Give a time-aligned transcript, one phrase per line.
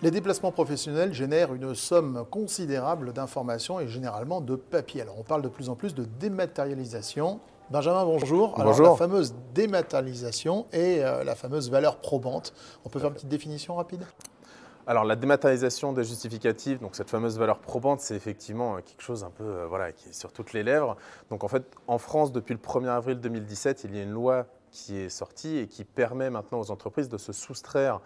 [0.00, 5.02] Les déplacements professionnels génèrent une somme considérable d'informations et généralement de papier.
[5.02, 7.40] Alors on parle de plus en plus de dématérialisation.
[7.70, 8.54] Benjamin, bonjour.
[8.56, 8.60] Bonjour.
[8.60, 12.54] Alors, la fameuse dématérialisation et euh, la fameuse valeur probante.
[12.84, 14.04] On peut faire une petite définition rapide?
[14.86, 19.24] Alors la dématérialisation des justificatifs, donc cette fameuse valeur probante, c'est effectivement euh, quelque chose
[19.24, 20.96] un peu euh, voilà, qui est sur toutes les lèvres.
[21.28, 24.46] Donc en fait, en France, depuis le 1er avril 2017, il y a une loi
[24.70, 28.00] qui est sortie et qui permet maintenant aux entreprises de se soustraire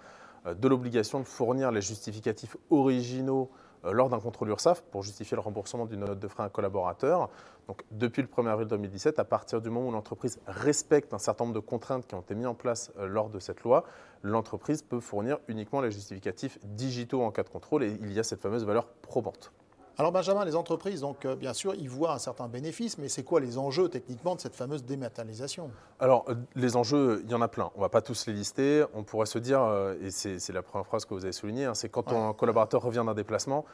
[0.47, 3.51] de l'obligation de fournir les justificatifs originaux
[3.85, 6.51] euh, lors d'un contrôle URSAF pour justifier le remboursement d'une note de frais à un
[6.51, 7.31] collaborateur.
[7.69, 11.45] Donc, depuis le 1er avril 2017, à partir du moment où l'entreprise respecte un certain
[11.45, 13.85] nombre de contraintes qui ont été mises en place euh, lors de cette loi,
[14.23, 18.23] l'entreprise peut fournir uniquement les justificatifs digitaux en cas de contrôle et il y a
[18.23, 19.53] cette fameuse valeur probante.
[19.99, 23.23] Alors Benjamin, les entreprises, donc euh, bien sûr, ils voient un certain bénéfice, mais c'est
[23.25, 25.71] quoi les enjeux techniquement de cette fameuse dématérialisation?
[26.01, 27.71] Alors, euh, les enjeux, il y en a plein.
[27.75, 28.85] On ne va pas tous les lister.
[28.95, 31.75] On pourrait se dire, euh, et c'est la première phrase que vous avez soulignée, hein,
[31.75, 32.17] c'est quand Ouais.
[32.17, 33.67] un collaborateur revient d'un déplacement,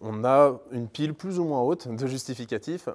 [0.00, 2.88] on a une pile plus ou moins haute de justificatifs.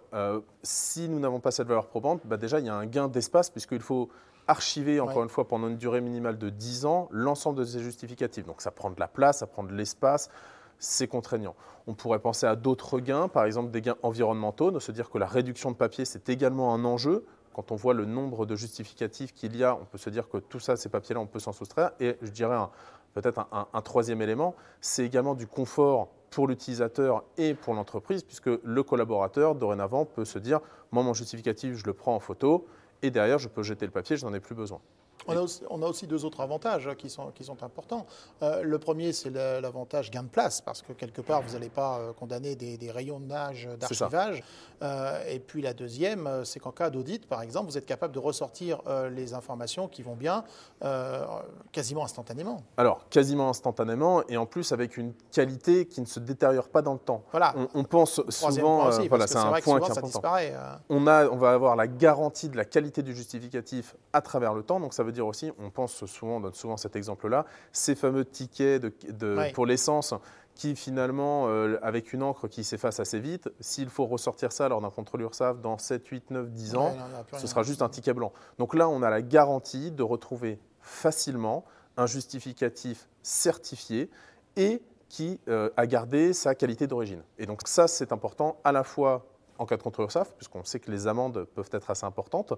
[0.64, 3.50] Si nous n'avons pas cette valeur probante, bah déjà, il y a un gain d'espace
[3.50, 4.08] puisqu'il faut
[4.48, 5.24] archiver, encore Ouais.
[5.24, 8.46] une fois, pendant une durée minimale de 10 ans, l'ensemble de ces justificatifs.
[8.46, 10.30] Donc, ça prend de la place, ça prend de l'espace.
[10.80, 11.56] C'est contraignant.
[11.88, 15.18] On pourrait penser à d'autres gains, par exemple des gains environnementaux, de se dire que
[15.18, 17.26] la réduction de papier, c'est également un enjeu.
[17.54, 20.38] Quand on voit le nombre de justificatifs qu'il y a, on peut se dire que
[20.38, 21.92] tout ça, ces papiers-là, on peut s'en soustraire.
[22.00, 22.58] Et je dirais
[23.14, 28.84] peut-être un troisième élément, c'est également du confort pour l'utilisateur et pour l'entreprise, puisque le
[28.84, 32.66] collaborateur, dorénavant, peut se dire, moi, mon justificatif, je le prends en photo,
[33.04, 34.80] et derrière, je peux jeter le papier, je n'en ai plus besoin.
[35.28, 38.06] On a, aussi, on a aussi deux autres avantages hein, qui sont, qui sont importants.
[38.42, 42.00] Euh, le premier, c'est l'avantage gain de place, parce que quelque part, vous n'allez pas
[42.00, 44.44] euh, condamner des, des rayonnages d'archivage.
[44.82, 48.14] Euh, et puis la deuxième, euh, c'est qu'en cas d'audit, par exemple, vous êtes capable
[48.14, 50.44] de ressortir euh, les informations qui vont bien
[51.72, 52.62] quasiment instantanément.
[52.76, 56.92] Alors, quasiment instantanément, et en plus avec une qualité qui ne se détériore pas dans
[56.92, 57.24] le temps.
[57.32, 57.54] Voilà.
[57.56, 59.96] On, on pense souvent, aussi, voilà, que c'est un vrai que point souvent qui est
[59.96, 60.20] ça important.
[60.20, 60.54] disparaît.
[60.90, 64.64] On, a, on va avoir la garantie de la qualité du justificatif à travers le
[64.64, 64.82] temps.
[64.82, 68.26] Donc ça veut dire aussi, on pense souvent, on donne souvent cet exemple-là, ces fameux
[68.26, 69.52] tickets de, de- Ouais.
[69.54, 70.14] pour l'essence
[70.56, 74.82] qui finalement, euh, avec une encre qui s'efface assez vite, s'il faut ressortir ça lors
[74.82, 77.90] d'un contrôle URSAF dans 7, 8, 9, 10 ans, Ouais, non, ce sera juste un
[77.90, 78.32] ticket blanc.
[78.60, 81.66] Donc là, on a la garantie de retrouver facilement
[81.98, 84.10] un justificatif certifié
[84.56, 87.24] et qui euh, a gardé sa qualité d'origine.
[87.38, 89.26] Et donc ça, c'est important à la fois
[89.64, 92.54] en cas de contrôle URSAF, puisqu'on sait que les amendes peuvent être assez importantes,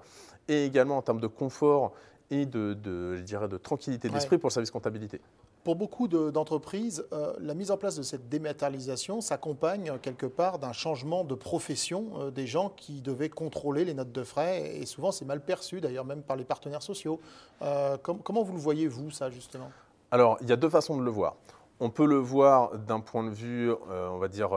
[0.47, 1.93] et également en termes de confort
[2.31, 5.21] et de, de, je dirais, de tranquillité d'esprit pour le service comptabilité.
[5.63, 10.59] Pour beaucoup de- d'entreprises, euh, la mise en place de cette dématérialisation s'accompagne quelque part
[10.59, 14.75] d'un changement de profession euh, des gens qui devaient contrôler les notes de frais.
[14.77, 17.19] Et souvent, c'est mal perçu, d'ailleurs, même par les partenaires sociaux.
[17.63, 19.71] Euh, com- comment vous le voyez, vous, ça, justement?
[20.11, 21.35] Alors, il y a deux façons de le voir.
[21.79, 24.49] On peut le voir d'un point de vue, on va dire,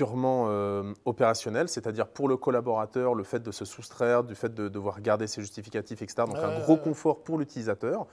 [0.00, 4.68] purement euh, opérationnel, c'est-à-dire pour le collaborateur, le fait de se soustraire, du fait de
[4.68, 6.22] devoir garder ses justificatifs, etc.
[6.26, 8.06] Donc, un gros confort pour l'utilisateur.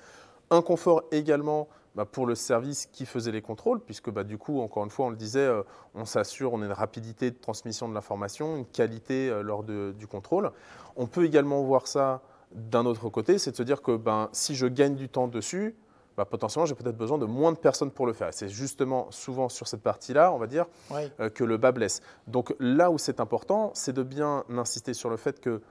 [0.49, 4.59] Un confort également bah, pour le service qui faisait les contrôles, puisque bah, du coup,
[4.59, 5.63] encore une fois, on le disait, euh,
[5.95, 9.95] on s'assure, on a une rapidité de transmission de l'information, une qualité euh, lors de-
[9.97, 10.51] du contrôle.
[10.97, 12.19] On peut également voir ça
[12.51, 15.73] d'un autre côté, c'est de se dire que ben, si je gagne du temps dessus,
[16.17, 18.29] bah, potentiellement, j'ai peut-être besoin de moins de personnes pour le faire.
[18.33, 21.11] C'est justement souvent sur cette partie-là, on va dire, Oui.
[21.19, 22.01] euh, que le bas blesse.
[22.25, 25.61] Donc là où c'est important, c'est de bien insister sur le fait que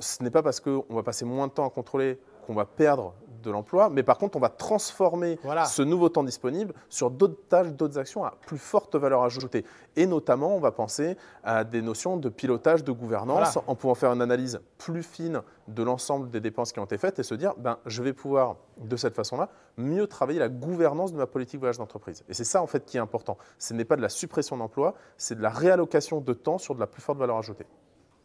[0.00, 3.14] ce n'est pas parce qu'on va passer moins de temps à contrôler qu'on va perdre
[3.44, 5.64] de l'emploi, mais par contre, on va transformer Voilà.
[5.66, 9.64] ce nouveau temps disponible sur d'autres tâches, d'autres actions à plus forte valeur ajoutée.
[9.96, 13.68] Et notamment, on va penser à des notions de pilotage, de gouvernance, Voilà.
[13.68, 17.18] en pouvant faire une analyse plus fine de l'ensemble des dépenses qui ont été faites
[17.18, 21.16] et se dire, ben, je vais pouvoir, de cette façon-là, mieux travailler la gouvernance de
[21.16, 22.24] ma politique voyage d'entreprise.
[22.28, 23.38] Et c'est ça, en fait, qui est important.
[23.58, 26.80] Ce n'est pas de la suppression d'emplois, c'est de la réallocation de temps sur de
[26.80, 27.66] la plus forte valeur ajoutée.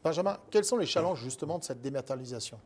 [0.03, 2.57] Benjamin, quels sont les challenges, justement, de cette dématérialisation?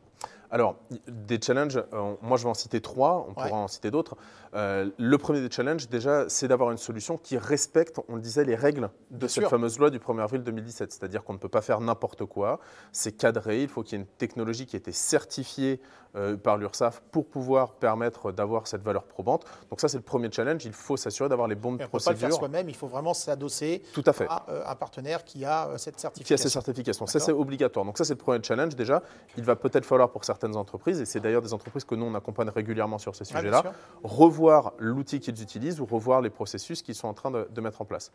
[0.54, 0.76] Alors,
[1.08, 3.48] des challenges, euh, moi je vais en citer trois, on Ouais.
[3.48, 4.14] pourra en citer d'autres.
[4.54, 8.44] Euh, le premier des challenges, déjà, c'est d'avoir une solution qui respecte, on le disait,
[8.44, 9.50] les règles de Bien cette sûr.
[9.50, 10.92] fameuse loi du 1er avril 2017.
[10.92, 12.60] C'est-à-dire qu'on ne peut pas faire n'importe quoi,
[12.92, 15.80] c'est cadré, il faut qu'il y ait une technologie qui ait été certifiée
[16.16, 19.44] euh, par l'URSSAF pour pouvoir permettre d'avoir cette valeur probante.
[19.70, 21.90] Donc ça, c'est le premier challenge, il faut s'assurer d'avoir les bonnes Et On ne
[21.90, 22.36] peut pas le faire procédures.
[22.38, 24.28] soi-même, il faut vraiment s'adosser Tout à fait.
[24.28, 26.36] à un partenaire qui a cette qui a certification.
[26.44, 27.06] ces certifications.
[27.08, 27.84] Ça, c'est obligatoire.
[27.84, 29.02] Donc ça, c'est le premier challenge déjà.
[29.36, 32.14] Il va peut-être falloir pour certaines entreprises, et c'est d'ailleurs des entreprises que nous, on
[32.14, 33.62] accompagne régulièrement sur ces bien sujets-là,
[34.02, 37.80] revoir l'outil qu'ils utilisent ou revoir les processus qu'ils sont en train de, de mettre
[37.80, 38.10] en place.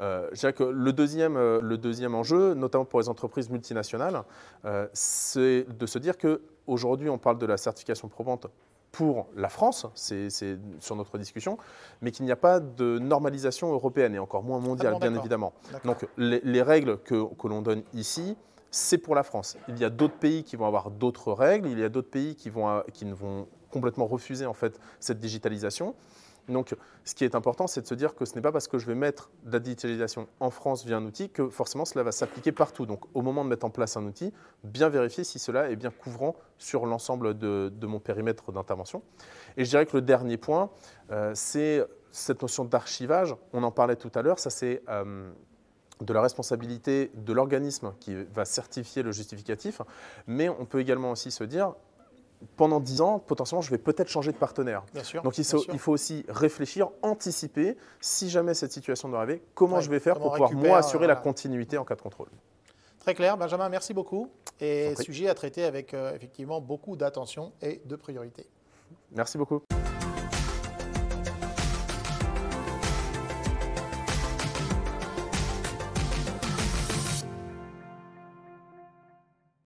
[0.00, 4.22] Euh, je dirais que le deuxième, euh, le deuxième enjeu, notamment pour les entreprises multinationales,
[4.64, 8.46] euh, c'est de se dire qu'aujourd'hui, on parle de la certification probante
[8.90, 10.28] pour la France, c'est
[10.78, 11.56] sur notre discussion,
[12.02, 15.54] mais qu'il n'y a pas de normalisation européenne et encore moins mondiale, bien évidemment.
[15.86, 18.36] Donc les, règles que, que l'on donne ici,
[18.72, 19.56] c'est pour la France.
[19.68, 22.34] Il y a d'autres pays qui vont avoir d'autres règles, il y a d'autres pays
[22.34, 25.94] qui, vont, qui vont complètement refuser en fait cette digitalisation.
[26.48, 26.74] Donc,
[27.04, 28.86] ce qui est important, c'est de se dire que ce n'est pas parce que je
[28.86, 32.84] vais mettre la digitalisation en France via un outil que forcément cela va s'appliquer partout.
[32.84, 34.32] Donc, au moment de mettre en place un outil,
[34.64, 39.02] bien vérifier si cela est bien couvrant sur l'ensemble de, mon périmètre d'intervention.
[39.56, 40.70] Et je dirais que le dernier point,
[41.12, 43.36] euh, c'est cette notion d'archivage.
[43.52, 45.30] On en parlait tout à l'heure, ça c'est euh,
[46.02, 49.80] de la responsabilité de l'organisme qui va certifier le justificatif,
[50.26, 51.74] mais on peut également aussi se dire,
[52.56, 54.84] pendant 10 ans, potentiellement, je vais peut-être changer de partenaire.
[54.92, 59.80] Bien sûr, Donc il, faut, aussi réfléchir, anticiper, si jamais cette situation doit arriver, comment
[59.80, 62.28] je vais faire pour pouvoir, moi, assurer la continuité en cas de contrôle.
[63.00, 64.30] Très clair, Benjamin, merci beaucoup.
[64.60, 68.46] Et sujet à traiter avec euh, effectivement beaucoup d'attention et de priorité.
[69.10, 69.62] Merci beaucoup.